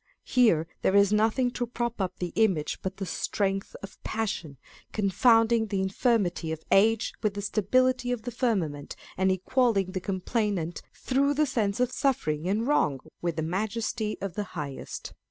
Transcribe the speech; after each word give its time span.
Here 0.25 0.65
there 0.81 0.95
is 0.95 1.13
nothing 1.13 1.51
to 1.51 1.67
prop 1.67 2.01
up 2.01 2.17
the 2.17 2.33
image 2.35 2.79
but 2.81 2.97
the 2.97 3.05
strength 3.05 3.75
of 3.83 4.03
passion, 4.03 4.57
confounding 4.91 5.67
the 5.67 5.79
infirmity 5.79 6.51
of 6.51 6.63
age 6.71 7.13
with 7.21 7.35
the 7.35 7.41
stability 7.43 8.11
of 8.11 8.23
the 8.23 8.31
firmament, 8.31 8.95
and 9.15 9.31
equalling 9.31 9.91
the 9.91 9.99
complainant, 10.01 10.81
through 10.91 11.35
the 11.35 11.45
sense 11.45 11.79
of 11.79 11.91
suffering 11.91 12.49
and 12.49 12.65
wrong, 12.67 12.99
with 13.21 13.35
the 13.35 13.43
Majesty 13.43 14.17
of 14.21 14.33
the 14.33 14.57
Highest. 14.57 15.13